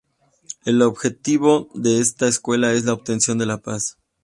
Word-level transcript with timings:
El 0.65 0.81
objetivo 0.81 1.69
de 1.75 1.99
esta 1.99 2.27
escuela 2.27 2.73
es 2.73 2.85
la 2.85 2.93
obtención 2.93 3.37
de 3.37 3.45
la 3.45 3.59
paz. 3.59 3.99